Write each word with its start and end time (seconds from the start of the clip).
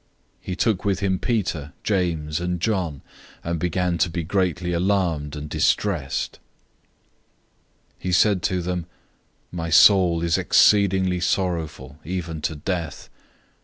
014:033 0.39 0.45
He 0.47 0.55
took 0.55 0.83
with 0.83 0.99
him 1.01 1.19
Peter, 1.19 1.73
James, 1.83 2.39
and 2.41 2.59
John, 2.59 3.03
and 3.43 3.59
began 3.59 3.99
to 3.99 4.09
be 4.09 4.23
greatly 4.23 4.71
troubled 4.71 5.35
and 5.35 5.47
distressed. 5.47 6.39
014:034 7.99 7.99
He 7.99 8.11
said 8.11 8.41
to 8.41 8.63
them, 8.63 8.87
"My 9.51 9.69
soul 9.69 10.23
is 10.23 10.39
exceedingly 10.39 11.19
sorrowful, 11.19 11.99
even 12.03 12.41
to 12.41 12.55
death. 12.55 13.09